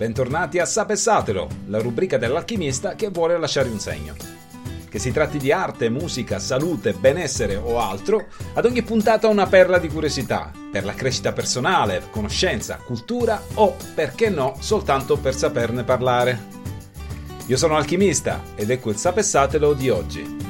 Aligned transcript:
Bentornati 0.00 0.58
a 0.58 0.64
Sapessatelo, 0.64 1.46
la 1.66 1.78
rubrica 1.78 2.16
dell'alchimista 2.16 2.94
che 2.94 3.10
vuole 3.10 3.38
lasciare 3.38 3.68
un 3.68 3.78
segno. 3.78 4.14
Che 4.88 4.98
si 4.98 5.12
tratti 5.12 5.36
di 5.36 5.52
arte, 5.52 5.90
musica, 5.90 6.38
salute, 6.38 6.94
benessere 6.94 7.56
o 7.56 7.78
altro, 7.78 8.28
ad 8.54 8.64
ogni 8.64 8.80
puntata 8.80 9.28
una 9.28 9.46
perla 9.46 9.76
di 9.76 9.88
curiosità, 9.88 10.50
per 10.72 10.86
la 10.86 10.94
crescita 10.94 11.32
personale, 11.32 12.04
conoscenza, 12.08 12.76
cultura 12.82 13.42
o, 13.56 13.76
perché 13.94 14.30
no, 14.30 14.56
soltanto 14.60 15.18
per 15.18 15.34
saperne 15.34 15.84
parlare. 15.84 16.46
Io 17.44 17.58
sono 17.58 17.76
Alchimista 17.76 18.40
ed 18.54 18.70
ecco 18.70 18.88
il 18.88 18.96
Sapessatelo 18.96 19.74
di 19.74 19.90
oggi. 19.90 20.49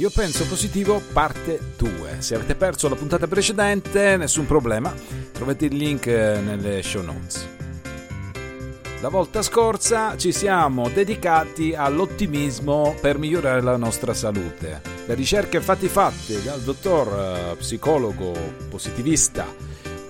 Io 0.00 0.08
penso 0.08 0.46
positivo 0.46 1.02
parte 1.12 1.60
2. 1.76 2.22
Se 2.22 2.34
avete 2.34 2.54
perso 2.54 2.88
la 2.88 2.94
puntata 2.94 3.26
precedente, 3.26 4.16
nessun 4.16 4.46
problema, 4.46 4.94
trovate 5.30 5.66
il 5.66 5.76
link 5.76 6.06
eh, 6.06 6.40
nelle 6.40 6.82
show 6.82 7.02
notes. 7.02 7.46
La 9.02 9.10
volta 9.10 9.42
scorsa 9.42 10.16
ci 10.16 10.32
siamo 10.32 10.88
dedicati 10.88 11.74
all'ottimismo 11.74 12.96
per 12.98 13.18
migliorare 13.18 13.60
la 13.60 13.76
nostra 13.76 14.14
salute. 14.14 14.80
Le 15.04 15.12
ricerche 15.12 15.58
infatti 15.58 15.88
fatte 15.88 16.42
dal 16.42 16.62
dottor 16.62 17.52
eh, 17.52 17.56
psicologo 17.56 18.32
positivista 18.70 19.54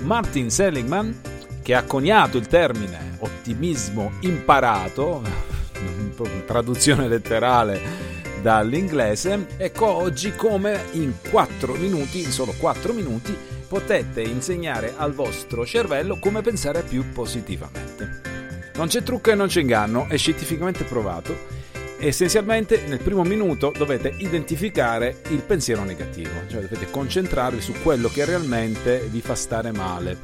Martin 0.02 0.50
Seligman, 0.50 1.20
che 1.62 1.74
ha 1.74 1.82
coniato 1.82 2.38
il 2.38 2.46
termine 2.46 3.16
ottimismo 3.18 4.12
imparato, 4.20 5.20
traduzione 6.46 7.08
letterale 7.08 8.09
dall'inglese. 8.40 9.46
Ecco 9.56 9.86
oggi 9.86 10.34
come 10.34 10.84
in 10.92 11.14
4 11.30 11.74
minuti, 11.74 12.22
in 12.22 12.30
solo 12.30 12.54
4 12.58 12.92
minuti, 12.92 13.36
potete 13.68 14.22
insegnare 14.22 14.94
al 14.96 15.12
vostro 15.12 15.64
cervello 15.64 16.18
come 16.18 16.40
pensare 16.40 16.82
più 16.82 17.12
positivamente. 17.12 18.20
Non 18.74 18.88
c'è 18.88 19.02
trucco 19.02 19.30
e 19.30 19.34
non 19.34 19.48
c'è 19.48 19.60
inganno, 19.60 20.06
è 20.08 20.16
scientificamente 20.16 20.84
provato. 20.84 21.58
Essenzialmente 21.98 22.82
nel 22.86 23.00
primo 23.00 23.24
minuto 23.24 23.72
dovete 23.76 24.14
identificare 24.18 25.20
il 25.28 25.42
pensiero 25.42 25.84
negativo, 25.84 26.30
cioè 26.48 26.62
dovete 26.62 26.90
concentrarvi 26.90 27.60
su 27.60 27.74
quello 27.82 28.08
che 28.08 28.24
realmente 28.24 29.06
vi 29.10 29.20
fa 29.20 29.34
stare 29.34 29.70
male. 29.70 30.18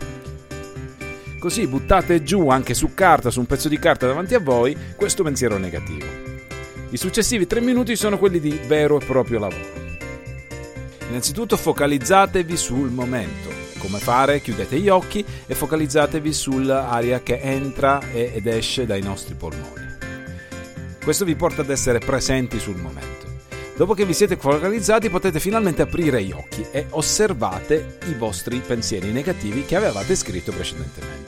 Così 1.38 1.66
buttate 1.66 2.22
giù 2.22 2.48
anche 2.48 2.72
su 2.72 2.94
carta, 2.94 3.30
su 3.30 3.40
un 3.40 3.46
pezzo 3.46 3.68
di 3.68 3.78
carta 3.78 4.06
davanti 4.06 4.34
a 4.34 4.40
voi, 4.40 4.74
questo 4.96 5.22
pensiero 5.22 5.58
negativo. 5.58 6.35
I 6.96 6.98
successivi 6.98 7.46
tre 7.46 7.60
minuti 7.60 7.94
sono 7.94 8.16
quelli 8.16 8.40
di 8.40 8.58
vero 8.66 8.98
e 8.98 9.04
proprio 9.04 9.38
lavoro. 9.38 9.66
Innanzitutto 11.08 11.58
focalizzatevi 11.58 12.56
sul 12.56 12.90
momento. 12.90 13.50
Come 13.76 13.98
fare? 13.98 14.40
Chiudete 14.40 14.78
gli 14.78 14.88
occhi 14.88 15.22
e 15.46 15.54
focalizzatevi 15.54 16.32
sull'aria 16.32 17.20
che 17.20 17.38
entra 17.38 18.00
ed 18.10 18.46
esce 18.46 18.86
dai 18.86 19.02
nostri 19.02 19.34
polmoni. 19.34 19.84
Questo 21.04 21.26
vi 21.26 21.36
porta 21.36 21.60
ad 21.60 21.68
essere 21.68 21.98
presenti 21.98 22.58
sul 22.58 22.76
momento. 22.76 23.26
Dopo 23.76 23.92
che 23.92 24.06
vi 24.06 24.14
siete 24.14 24.38
focalizzati 24.38 25.10
potete 25.10 25.38
finalmente 25.38 25.82
aprire 25.82 26.22
gli 26.22 26.32
occhi 26.32 26.64
e 26.70 26.86
osservate 26.88 27.98
i 28.06 28.14
vostri 28.14 28.60
pensieri 28.60 29.12
negativi 29.12 29.66
che 29.66 29.76
avevate 29.76 30.16
scritto 30.16 30.50
precedentemente. 30.50 31.25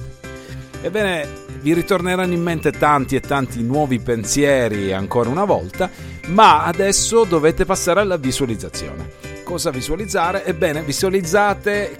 Ebbene, 0.80 1.28
vi 1.60 1.74
ritorneranno 1.74 2.32
in 2.32 2.42
mente 2.42 2.70
tanti 2.70 3.16
e 3.16 3.20
tanti 3.20 3.62
nuovi 3.62 3.98
pensieri 3.98 4.92
ancora 4.92 5.28
una 5.28 5.44
volta, 5.44 5.90
ma 6.26 6.64
adesso 6.64 7.24
dovete 7.24 7.64
passare 7.64 8.00
alla 8.00 8.16
visualizzazione. 8.16 9.10
Cosa 9.42 9.70
visualizzare? 9.70 10.44
Ebbene, 10.44 10.82
visualizzate 10.82 11.96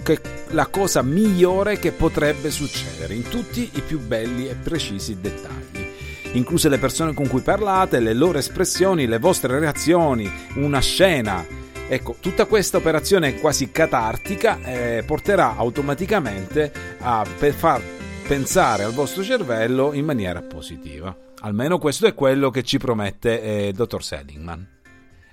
la 0.49 0.67
cosa 0.67 1.01
migliore 1.01 1.77
che 1.77 1.91
potrebbe 1.91 2.51
succedere 2.51 3.15
in 3.15 3.27
tutti 3.27 3.69
i 3.73 3.81
più 3.81 3.99
belli 3.99 4.47
e 4.47 4.55
precisi 4.55 5.17
dettagli 5.19 5.87
incluse 6.33 6.69
le 6.69 6.77
persone 6.77 7.15
con 7.15 7.27
cui 7.27 7.41
parlate, 7.41 7.99
le 7.99 8.13
loro 8.13 8.37
espressioni, 8.37 9.07
le 9.07 9.17
vostre 9.17 9.59
reazioni, 9.59 10.31
una 10.57 10.79
scena. 10.79 11.43
Ecco, 11.87 12.17
tutta 12.19 12.45
questa 12.45 12.77
operazione 12.77 13.39
quasi 13.39 13.71
catartica 13.71 14.59
eh, 14.63 15.03
porterà 15.03 15.55
automaticamente 15.55 16.71
a 16.99 17.25
per 17.39 17.53
far 17.53 17.81
pensare 18.29 18.83
al 18.83 18.93
vostro 18.93 19.23
cervello 19.23 19.91
in 19.91 20.05
maniera 20.05 20.43
positiva. 20.43 21.17
Almeno 21.39 21.79
questo 21.79 22.05
è 22.05 22.13
quello 22.13 22.51
che 22.51 22.61
ci 22.61 22.77
promette 22.77 23.41
eh, 23.41 23.69
il 23.69 23.73
dottor 23.73 24.03
Seligman. 24.03 24.67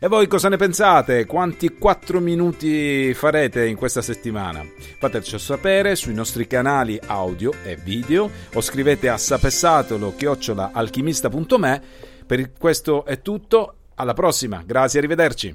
E 0.01 0.09
voi 0.09 0.27
cosa 0.27 0.49
ne 0.49 0.57
pensate? 0.57 1.27
Quanti 1.27 1.77
4 1.77 2.21
minuti 2.21 3.13
farete 3.13 3.67
in 3.67 3.77
questa 3.77 4.01
settimana? 4.01 4.65
Fateci 4.99 5.39
sapere 5.39 5.95
sui 5.95 6.15
nostri 6.15 6.47
canali 6.47 6.99
audio 7.07 7.53
e 7.63 7.77
video 7.77 8.31
o 8.55 8.63
scrivete 8.63 9.11
a 9.11 9.19
sapessatolo-alchimista.me. 9.19 11.83
Per 12.27 12.53
questo 12.53 13.05
è 13.05 13.21
tutto, 13.21 13.75
alla 13.97 14.15
prossima, 14.15 14.63
grazie, 14.65 15.01
arrivederci. 15.01 15.55